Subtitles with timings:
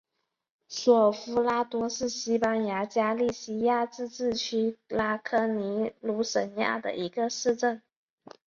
[0.67, 7.83] 索夫拉多是西班牙加利西亚自治区拉科鲁尼亚省的一个市镇。